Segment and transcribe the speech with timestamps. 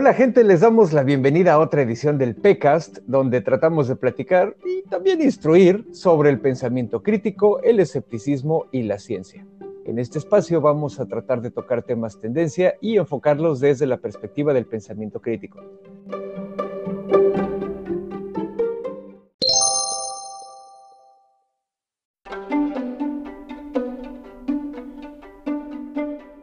[0.00, 4.54] Hola gente, les damos la bienvenida a otra edición del PECAST, donde tratamos de platicar
[4.64, 9.44] y también instruir sobre el pensamiento crítico, el escepticismo y la ciencia.
[9.86, 14.54] En este espacio vamos a tratar de tocar temas tendencia y enfocarlos desde la perspectiva
[14.54, 15.58] del pensamiento crítico.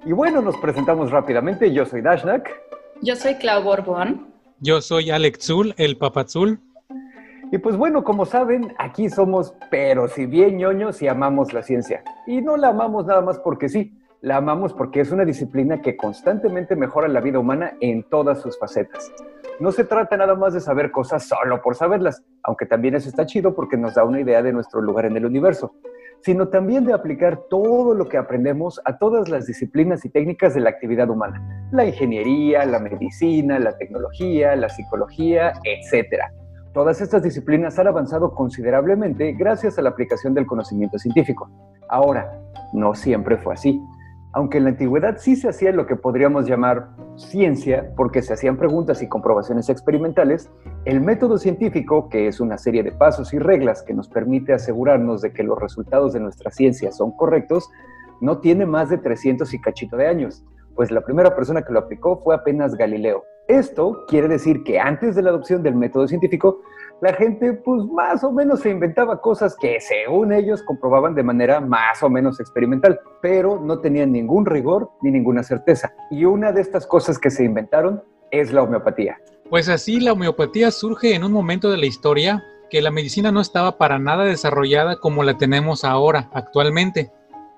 [0.06, 1.72] Y bueno, nos presentamos rápidamente.
[1.72, 2.75] Yo soy Dashnak.
[3.02, 4.28] Yo soy Clau Borbón.
[4.62, 6.60] Yo soy Alex Zul, el papazul.
[7.52, 12.04] Y pues bueno, como saben, aquí somos, pero si bien ñoños y amamos la ciencia.
[12.26, 15.98] Y no la amamos nada más porque sí, la amamos porque es una disciplina que
[15.98, 19.12] constantemente mejora la vida humana en todas sus facetas.
[19.60, 23.26] No se trata nada más de saber cosas solo por saberlas, aunque también eso está
[23.26, 25.76] chido porque nos da una idea de nuestro lugar en el universo
[26.22, 30.62] sino también de aplicar todo lo que aprendemos a todas las disciplinas y técnicas de
[30.62, 36.24] la actividad humana, la ingeniería, la medicina, la tecnología, la psicología, etc.
[36.74, 41.50] Todas estas disciplinas han avanzado considerablemente gracias a la aplicación del conocimiento científico.
[41.88, 42.40] Ahora,
[42.74, 43.82] no siempre fue así
[44.36, 48.58] aunque en la antigüedad sí se hacía lo que podríamos llamar ciencia, porque se hacían
[48.58, 50.52] preguntas y comprobaciones experimentales,
[50.84, 55.22] el método científico, que es una serie de pasos y reglas que nos permite asegurarnos
[55.22, 57.70] de que los resultados de nuestra ciencia son correctos,
[58.20, 60.44] no tiene más de 300 y cachito de años,
[60.76, 63.24] pues la primera persona que lo aplicó fue apenas Galileo.
[63.48, 66.60] Esto quiere decir que antes de la adopción del método científico,
[67.02, 71.60] la gente pues más o menos se inventaba cosas que según ellos comprobaban de manera
[71.60, 75.94] más o menos experimental, pero no tenían ningún rigor ni ninguna certeza.
[76.10, 78.02] Y una de estas cosas que se inventaron
[78.32, 79.18] es la homeopatía.
[79.50, 83.42] Pues así la homeopatía surge en un momento de la historia que la medicina no
[83.42, 87.12] estaba para nada desarrollada como la tenemos ahora, actualmente.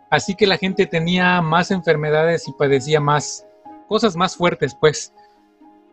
[0.09, 3.45] Así que la gente tenía más enfermedades y padecía más
[3.87, 5.13] cosas más fuertes, pues.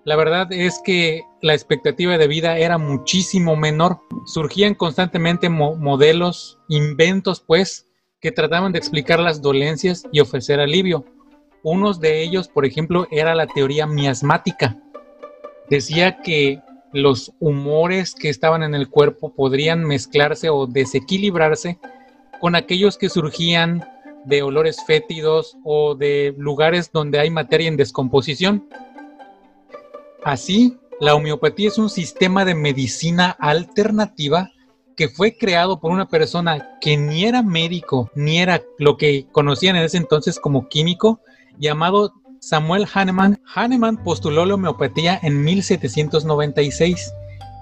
[0.04, 4.00] La verdad es que la expectativa de vida era muchísimo menor.
[4.26, 7.86] Surgían constantemente modelos, inventos, pues,
[8.20, 11.06] que trataban de explicar las dolencias y ofrecer alivio.
[11.62, 14.76] Unos de ellos, por ejemplo, era la teoría miasmática.
[15.70, 16.60] Decía que
[16.92, 21.78] los humores que estaban en el cuerpo podrían mezclarse o desequilibrarse
[22.40, 23.82] con aquellos que surgían
[24.26, 28.68] de olores fétidos o de lugares donde hay materia en descomposición.
[30.24, 34.50] Así, la homeopatía es un sistema de medicina alternativa
[34.96, 39.76] que fue creado por una persona que ni era médico, ni era lo que conocían
[39.76, 41.20] en ese entonces como químico,
[41.58, 43.40] llamado Samuel Hahnemann.
[43.54, 47.12] Hahnemann postuló la homeopatía en 1796,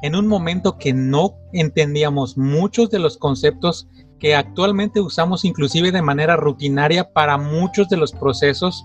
[0.03, 3.89] en un momento que no entendíamos muchos de los conceptos
[4.21, 8.84] que actualmente usamos inclusive de manera rutinaria para muchos de los procesos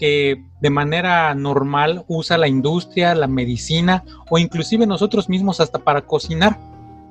[0.00, 6.06] que de manera normal usa la industria, la medicina o inclusive nosotros mismos hasta para
[6.06, 6.58] cocinar.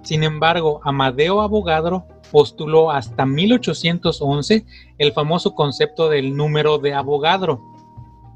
[0.02, 4.66] Sin embargo, Amadeo Avogadro postuló hasta 1811
[4.98, 7.62] el famoso concepto del número de Avogadro.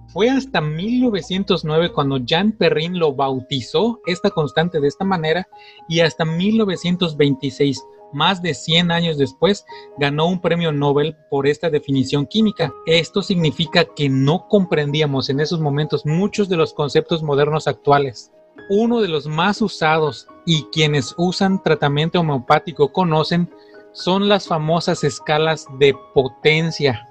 [0.10, 5.48] Fue hasta 1909 cuando Jean Perrin lo bautizó esta constante de esta manera
[5.90, 9.66] y hasta 1926 más de 100 años después,
[9.98, 12.74] ganó un premio Nobel por esta definición química.
[12.86, 18.32] Esto significa que no comprendíamos en esos momentos muchos de los conceptos modernos actuales.
[18.70, 23.50] Uno de los más usados y quienes usan tratamiento homeopático conocen
[23.94, 27.08] son las famosas escalas de potencia,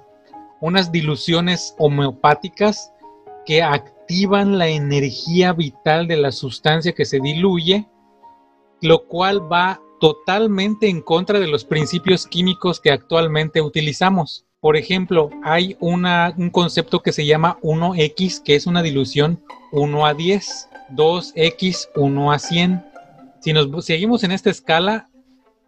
[0.61, 2.93] unas diluciones homeopáticas
[3.47, 7.89] que activan la energía vital de la sustancia que se diluye,
[8.81, 14.45] lo cual va totalmente en contra de los principios químicos que actualmente utilizamos.
[14.59, 20.13] Por ejemplo, hay un concepto que se llama 1x, que es una dilución 1 a
[20.13, 22.85] 10, 2x 1 a 100.
[23.39, 25.09] Si nos seguimos en esta escala,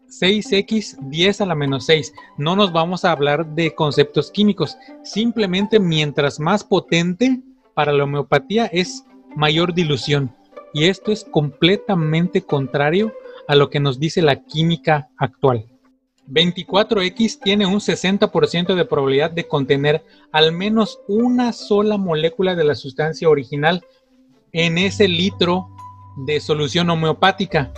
[0.08, 2.12] 6x 10 a la menos 6.
[2.36, 4.76] No nos vamos a hablar de conceptos químicos.
[5.04, 7.40] Simplemente mientras más potente
[7.72, 9.04] para la homeopatía es
[9.36, 10.34] mayor dilución.
[10.72, 13.12] Y esto es completamente contrario
[13.48, 15.66] a lo que nos dice la química actual.
[16.28, 22.74] 24X tiene un 60% de probabilidad de contener al menos una sola molécula de la
[22.74, 23.84] sustancia original
[24.52, 25.68] en ese litro
[26.26, 27.72] de solución homeopática.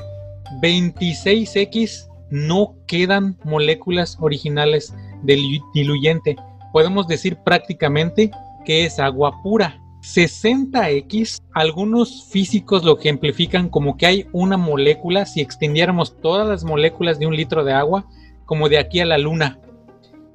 [0.63, 5.43] 26X no quedan moléculas originales del
[5.75, 6.37] diluyente.
[6.73, 8.31] Podemos decir prácticamente
[8.65, 9.81] que es agua pura.
[10.07, 17.19] 60X, algunos físicos lo ejemplifican como que hay una molécula, si extendiéramos todas las moléculas
[17.19, 18.07] de un litro de agua,
[18.45, 19.59] como de aquí a la luna,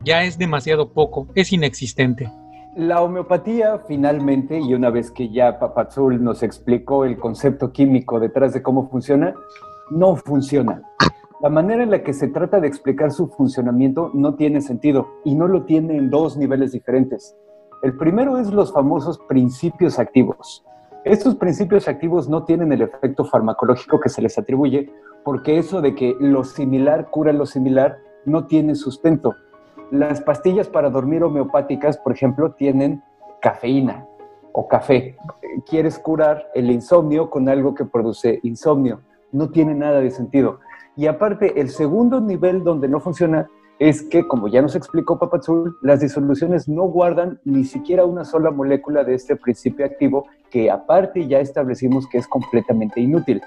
[0.03, 2.29] ya es demasiado poco, es inexistente.
[2.75, 8.53] La homeopatía finalmente, y una vez que ya Papazul nos explicó el concepto químico detrás
[8.53, 9.33] de cómo funciona,
[9.89, 10.81] no funciona.
[11.41, 15.33] La manera en la que se trata de explicar su funcionamiento no tiene sentido y
[15.33, 17.35] no lo tiene en dos niveles diferentes.
[17.81, 20.63] El primero es los famosos principios activos.
[21.04, 24.94] Estos principios activos no tienen el efecto farmacológico que se les atribuye
[25.24, 29.36] porque eso de que lo similar cura lo similar no tiene sustento.
[29.89, 33.01] Las pastillas para dormir homeopáticas, por ejemplo, tienen
[33.42, 34.06] cafeína
[34.51, 35.18] o café.
[35.68, 39.01] Quieres curar el insomnio con algo que produce insomnio.
[39.31, 40.60] No tiene nada de sentido.
[40.95, 43.50] Y aparte, el segundo nivel donde no funciona
[43.81, 48.51] es que, como ya nos explicó Papazul, las disoluciones no guardan ni siquiera una sola
[48.51, 53.42] molécula de este principio activo que aparte ya establecimos que es completamente inútil.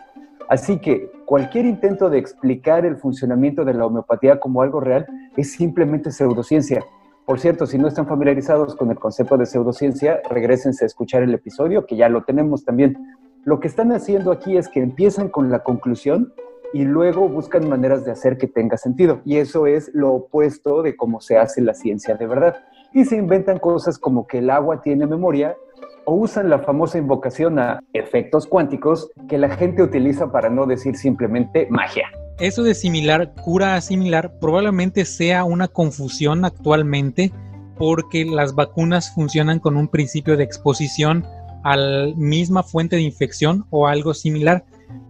[0.49, 5.53] Así que cualquier intento de explicar el funcionamiento de la homeopatía como algo real es
[5.53, 6.85] simplemente pseudociencia.
[7.27, 11.33] Por cierto, si no están familiarizados con el concepto de pseudociencia, regresense a escuchar el
[11.33, 12.99] episodio, que ya lo tenemos también.
[13.45, 16.33] Lo que están haciendo aquí es que empiezan con la conclusión
[16.75, 19.23] y luego buscan maneras de hacer que tenga sentido.
[19.25, 22.57] Y eso es lo opuesto de cómo se hace la ciencia de verdad.
[22.93, 25.57] Y se inventan cosas como que el agua tiene memoria
[26.05, 30.97] o usan la famosa invocación a efectos cuánticos que la gente utiliza para no decir
[30.97, 32.09] simplemente magia.
[32.41, 37.33] Eso de similar cura a similar probablemente sea una confusión actualmente
[37.79, 41.25] porque las vacunas funcionan con un principio de exposición
[41.63, 44.65] a la misma fuente de infección o algo similar,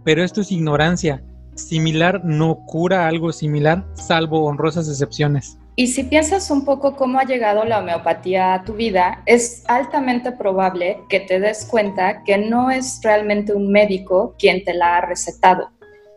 [0.04, 1.22] pero esto es ignorancia
[1.54, 5.58] similar no cura algo similar, salvo honrosas excepciones.
[5.76, 10.30] Y si piensas un poco cómo ha llegado la homeopatía a tu vida, es altamente
[10.30, 15.00] probable que te des cuenta que no es realmente un médico quien te la ha
[15.00, 15.70] recetado.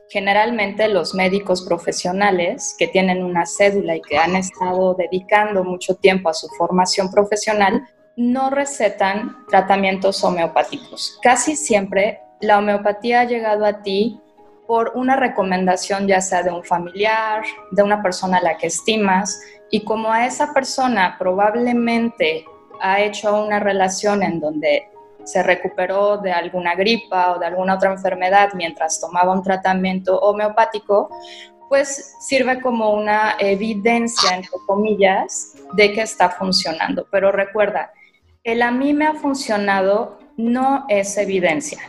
[0.10, 6.30] Generalmente los médicos profesionales que tienen una cédula y que han estado dedicando mucho tiempo
[6.30, 7.83] a su formación profesional
[8.16, 11.19] no recetan tratamientos homeopáticos.
[11.22, 14.22] Casi siempre la homeopatía ha llegado a ti
[14.68, 19.42] por una recomendación ya sea de un familiar, de una persona a la que estimas,
[19.72, 22.46] y como a esa persona probablemente
[22.81, 24.90] ha hecho una relación en donde
[25.24, 31.10] se recuperó de alguna gripa o de alguna otra enfermedad mientras tomaba un tratamiento homeopático,
[31.68, 37.08] pues sirve como una evidencia, entre comillas, de que está funcionando.
[37.12, 37.92] Pero recuerda,
[38.44, 41.80] el a mí me ha funcionado no es evidencia.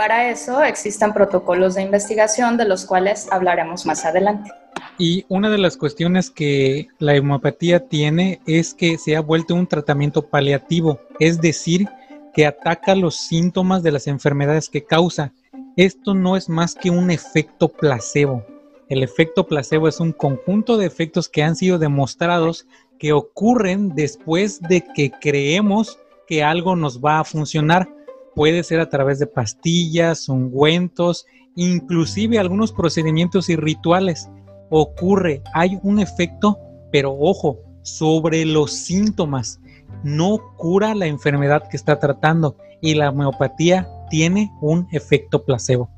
[0.00, 4.50] Para eso existen protocolos de investigación de los cuales hablaremos más adelante.
[4.96, 9.66] Y una de las cuestiones que la homeopatía tiene es que se ha vuelto un
[9.66, 11.86] tratamiento paliativo, es decir,
[12.32, 15.34] que ataca los síntomas de las enfermedades que causa.
[15.76, 18.42] Esto no es más que un efecto placebo.
[18.88, 22.66] El efecto placebo es un conjunto de efectos que han sido demostrados
[22.98, 27.86] que ocurren después de que creemos que algo nos va a funcionar
[28.34, 34.28] puede ser a través de pastillas, ungüentos, inclusive algunos procedimientos y rituales.
[34.70, 36.58] Ocurre, hay un efecto,
[36.92, 39.60] pero ojo, sobre los síntomas.
[40.04, 45.90] No cura la enfermedad que está tratando y la homeopatía tiene un efecto placebo.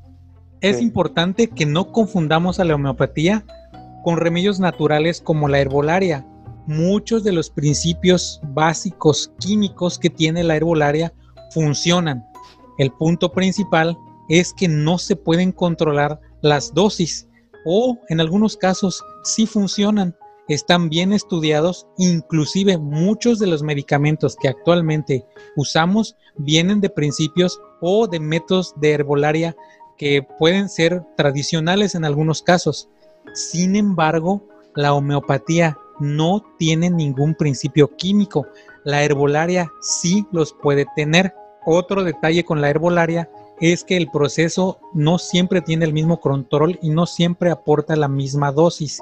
[0.61, 3.45] Es importante que no confundamos a la homeopatía
[4.03, 6.25] con remedios naturales como la herbolaria.
[6.67, 11.13] Muchos de los principios básicos químicos que tiene la herbolaria
[11.53, 12.25] funcionan.
[12.77, 13.97] El punto principal
[14.29, 17.27] es que no se pueden controlar las dosis
[17.65, 20.15] o en algunos casos sí funcionan,
[20.47, 28.07] están bien estudiados, inclusive muchos de los medicamentos que actualmente usamos vienen de principios o
[28.07, 29.55] de métodos de herbolaria
[29.97, 32.89] que pueden ser tradicionales en algunos casos.
[33.33, 34.45] Sin embargo,
[34.75, 38.47] la homeopatía no tiene ningún principio químico.
[38.83, 41.33] La herbolaria sí los puede tener.
[41.65, 43.29] Otro detalle con la herbolaria
[43.61, 48.07] es que el proceso no siempre tiene el mismo control y no siempre aporta la
[48.07, 49.01] misma dosis.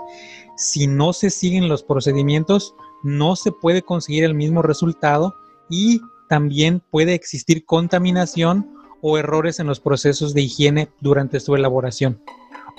[0.55, 5.33] Si no se siguen los procedimientos, no se puede conseguir el mismo resultado
[5.69, 12.21] y también puede existir contaminación o errores en los procesos de higiene durante su elaboración.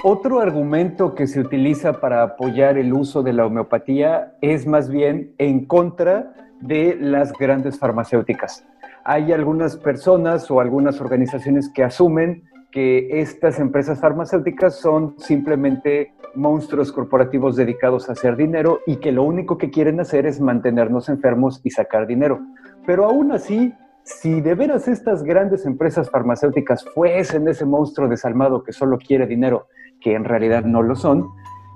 [0.04, 5.34] Otro argumento que se utiliza para apoyar el uso de la homeopatía es más bien
[5.38, 8.64] en contra de las grandes farmacéuticas
[9.04, 16.90] hay algunas personas o algunas organizaciones que asumen que estas empresas farmacéuticas son simplemente monstruos
[16.90, 21.60] corporativos dedicados a hacer dinero y que lo único que quieren hacer es mantenernos enfermos
[21.62, 22.40] y sacar dinero.
[22.86, 28.72] Pero aún así, si de veras estas grandes empresas farmacéuticas fuesen ese monstruo desalmado que
[28.72, 29.66] solo quiere dinero,
[30.00, 31.28] que en realidad no lo son,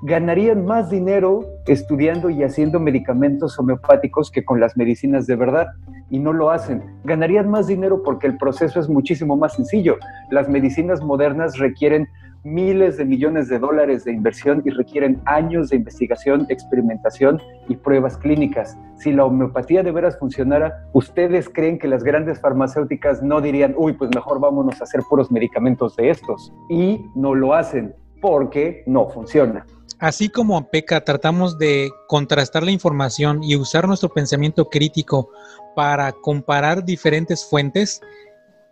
[0.06, 5.66] ganarían más dinero estudiando y haciendo medicamentos homeopáticos que con las medicinas de verdad.
[6.08, 6.84] y no lo hacen.
[7.02, 9.96] Ganarían más dinero porque el proceso es muchísimo más sencillo.
[10.30, 12.06] Las medicinas modernas requieren
[12.44, 18.16] miles de millones de dólares de inversión y requieren años de investigación, experimentación y pruebas
[18.16, 18.78] clínicas.
[18.94, 23.94] Si la homeopatía de veras funcionara, ¿ustedes creen que las grandes farmacéuticas no dirían, uy,
[23.94, 26.54] pues mejor vámonos a hacer puros medicamentos de estos?
[26.70, 29.66] Y no lo hacen porque no funciona.
[29.98, 35.30] Así como a PECA tratamos de contrastar la información y usar nuestro pensamiento crítico
[35.74, 38.02] para comparar diferentes fuentes,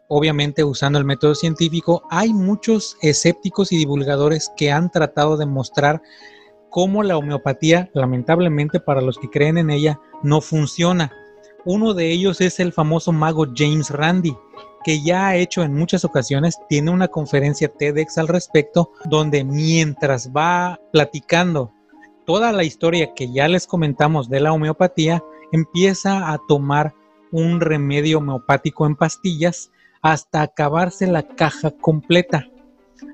[0.08, 6.02] obviamente usando el método científico, hay muchos escépticos y divulgadores que han tratado de mostrar
[6.68, 11.10] cómo la homeopatía, lamentablemente para los que creen en ella, no funciona.
[11.64, 14.36] Uno de ellos es el famoso mago James Randi,
[14.84, 20.30] que ya ha hecho en muchas ocasiones, tiene una conferencia TEDx al respecto, donde mientras
[20.30, 21.72] va platicando
[22.24, 26.94] toda la historia que ya les comentamos de la homeopatía, empieza a tomar
[27.32, 29.70] un remedio homeopático en pastillas
[30.02, 32.46] hasta acabarse la caja completa.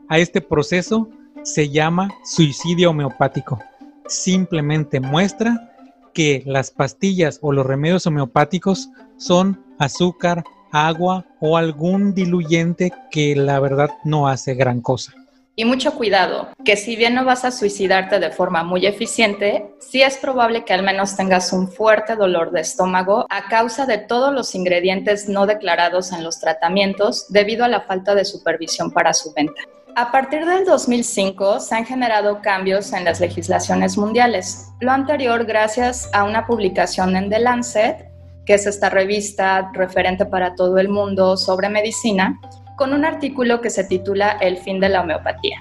[0.08, 1.08] A este proceso
[1.42, 3.58] se llama suicidio homeopático.
[4.06, 5.72] Simplemente muestra
[6.12, 13.60] que las pastillas o los remedios homeopáticos son azúcar, agua o algún diluyente que la
[13.60, 15.12] verdad no hace gran cosa.
[15.56, 20.00] Y mucho cuidado, que si bien no vas a suicidarte de forma muy eficiente, sí
[20.00, 24.32] es probable que al menos tengas un fuerte dolor de estómago a causa de todos
[24.32, 29.34] los ingredientes no declarados en los tratamientos debido a la falta de supervisión para su
[29.34, 29.60] venta.
[29.96, 34.68] A partir del 2005 se han generado cambios en las legislaciones mundiales.
[34.80, 38.09] Lo anterior gracias a una publicación en The Lancet,
[38.50, 42.36] que es esta revista referente para todo el mundo sobre medicina,
[42.76, 45.58] con un artículo que se titula El fin de la homeopatía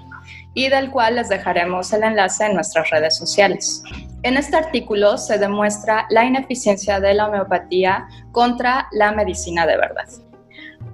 [0.55, 3.83] y del cual les dejaremos el enlace en nuestras redes sociales.
[4.23, 10.07] En este artículo se demuestra la ineficiencia de la homeopatía contra la medicina de verdad.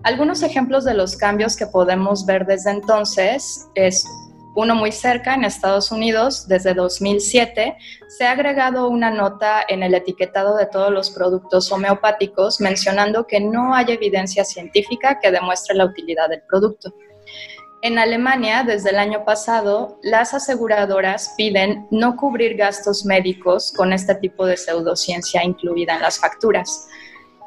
[0.03, 4.05] Algunos ejemplos de los cambios que podemos ver desde entonces es
[4.55, 9.93] uno muy cerca en Estados Unidos, desde 2007, se ha agregado una nota en el
[9.93, 15.85] etiquetado de todos los productos homeopáticos mencionando que no hay evidencia científica que demuestre la
[15.85, 16.93] utilidad del producto.
[17.81, 24.15] En Alemania, desde el año pasado, las aseguradoras piden no cubrir gastos médicos con este
[24.15, 26.87] tipo de pseudociencia incluida en las facturas.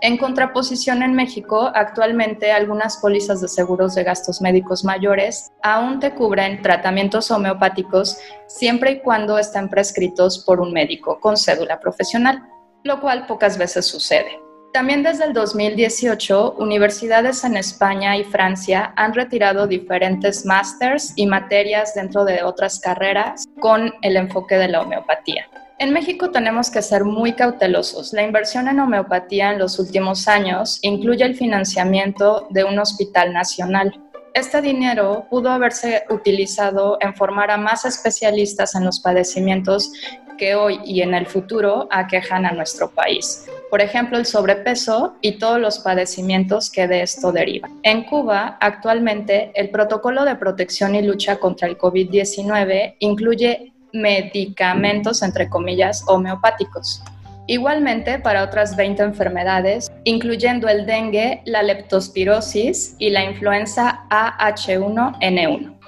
[0.01, 6.15] En contraposición, en México, actualmente algunas pólizas de seguros de gastos médicos mayores aún te
[6.15, 12.47] cubren tratamientos homeopáticos siempre y cuando estén prescritos por un médico con cédula profesional,
[12.85, 14.39] lo cual pocas veces sucede.
[14.73, 21.95] También desde el 2018, universidades en España y Francia han retirado diferentes másters y materias
[21.95, 25.49] dentro de otras carreras con el enfoque de la homeopatía.
[25.81, 28.13] En México tenemos que ser muy cautelosos.
[28.13, 33.95] La inversión en homeopatía en los últimos años incluye el financiamiento de un hospital nacional.
[34.35, 39.93] Este dinero pudo haberse utilizado en formar a más especialistas en los padecimientos
[40.37, 43.47] que hoy y en el futuro aquejan a nuestro país.
[43.71, 47.79] Por ejemplo, el sobrepeso y todos los padecimientos que de esto derivan.
[47.85, 55.49] En Cuba, actualmente, el protocolo de protección y lucha contra el COVID-19 incluye medicamentos, entre
[55.49, 57.03] comillas, homeopáticos.
[57.47, 65.79] Igualmente para otras 20 enfermedades, incluyendo el dengue, la leptospirosis y la influenza AH1N1.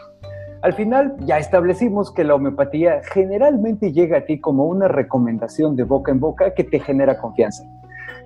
[0.62, 5.85] Al final ya establecimos que la homeopatía generalmente llega a ti como una recomendación de
[5.85, 7.64] boca en boca que te genera confianza.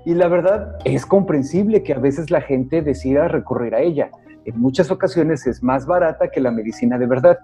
[0.04, 4.10] Y la verdad es comprensible que a veces la gente decida recurrir a ella.
[4.44, 7.38] En muchas ocasiones es más barata que la medicina de verdad.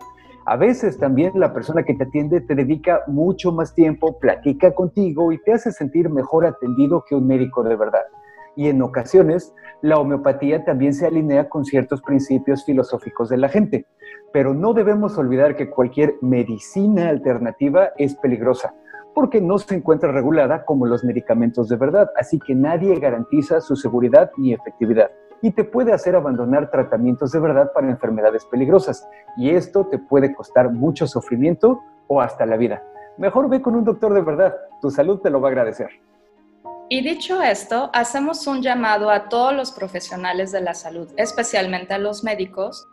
[0.46, 5.32] A veces también la persona que te atiende te dedica mucho más tiempo, platica contigo
[5.32, 8.04] y te hace sentir mejor atendido que un médico de verdad.
[8.56, 13.86] Y en ocasiones la homeopatía también se alinea con ciertos principios filosóficos de la gente.
[14.32, 18.74] Pero no debemos olvidar que cualquier medicina alternativa es peligrosa
[19.14, 23.74] porque no se encuentra regulada como los medicamentos de verdad, así que nadie garantiza su
[23.74, 25.10] seguridad ni efectividad
[25.42, 29.06] y te puede hacer abandonar tratamientos de verdad para enfermedades peligrosas.
[29.36, 32.82] Y esto te puede costar mucho sufrimiento o hasta la vida.
[33.18, 35.90] Mejor ve con un doctor de verdad, tu salud te lo va a agradecer.
[36.88, 41.98] Y dicho esto, hacemos un llamado a todos los profesionales de la salud, especialmente a
[41.98, 42.86] los médicos,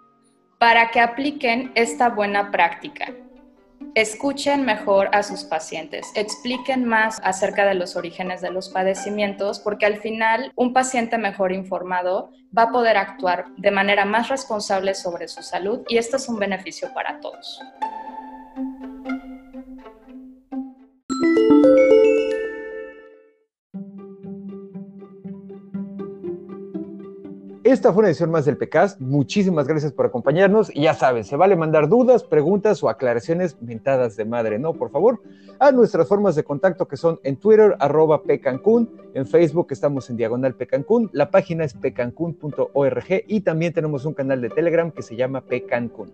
[0.60, 3.14] para que apliquen esta buena práctica
[3.98, 9.88] escuchen mejor a sus pacientes, expliquen más acerca de los orígenes de los padecimientos, porque
[9.88, 15.28] al final un paciente mejor informado va a poder actuar de manera más responsable sobre
[15.28, 17.60] su salud y esto es un beneficio para todos.
[27.68, 29.02] Esta fue una edición más del PECAST.
[29.02, 30.74] Muchísimas gracias por acompañarnos.
[30.74, 34.72] Y ya saben, se vale mandar dudas, preguntas o aclaraciones mentadas de madre, ¿no?
[34.74, 35.20] Por favor,
[35.60, 40.16] a nuestras formas de contacto que son en Twitter, arroba PCancún, en Facebook estamos en
[40.16, 45.18] Diagonal PCancún, la página es pecancún.org y también tenemos un canal de Telegram que se
[45.18, 46.14] llama PCancún.